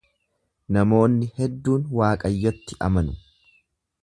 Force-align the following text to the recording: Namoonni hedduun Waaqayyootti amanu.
Namoonni 0.77 1.29
hedduun 1.41 1.85
Waaqayyootti 2.01 2.79
amanu. 2.89 3.19